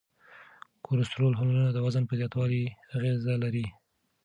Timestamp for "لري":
3.43-3.65